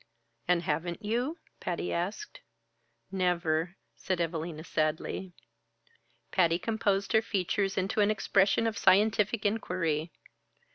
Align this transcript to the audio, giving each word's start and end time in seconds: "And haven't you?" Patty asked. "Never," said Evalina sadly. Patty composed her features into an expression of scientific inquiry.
"And 0.47 0.63
haven't 0.63 1.05
you?" 1.05 1.37
Patty 1.59 1.93
asked. 1.93 2.39
"Never," 3.11 3.75
said 3.95 4.19
Evalina 4.19 4.63
sadly. 4.63 5.31
Patty 6.31 6.57
composed 6.57 7.13
her 7.13 7.21
features 7.21 7.77
into 7.77 7.99
an 8.01 8.09
expression 8.09 8.65
of 8.65 8.79
scientific 8.79 9.45
inquiry. 9.45 10.09